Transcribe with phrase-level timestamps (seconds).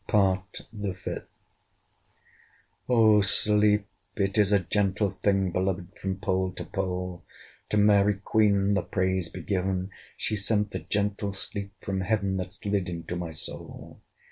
[0.07, 1.27] PART THE FIFTH.
[2.89, 3.85] Oh sleep!
[4.15, 7.23] it is a gentle thing, Beloved from pole to pole!
[7.69, 9.91] To Mary Queen the praise be given!
[10.17, 14.01] She sent the gentle sleep from Heaven, That slid into my soul.